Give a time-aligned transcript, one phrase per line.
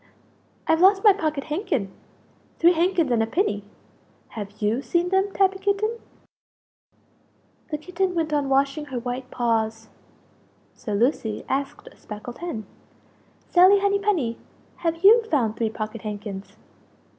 [0.65, 1.91] "I've lost my pocket handkin!
[2.57, 3.63] Three handkins and a pinny!
[4.29, 5.99] Have you seen them, Tabby Kitten?"
[7.69, 9.89] The Kitten went on washing her white paws;
[10.73, 12.65] so Lucie asked a speckled hen
[13.51, 14.39] "Sally Henny penny,
[14.77, 16.55] have you found three pocket handkins?"